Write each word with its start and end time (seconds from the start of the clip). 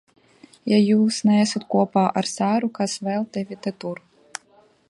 Ja 0.71 0.79
jūs 0.83 1.19
neesat 1.31 1.67
kopā 1.75 2.07
ar 2.23 2.31
Sāru, 2.31 2.73
kas 2.81 2.99
vēl 3.09 3.29
tevi 3.39 3.63
te 3.67 3.79
tur? 3.85 4.07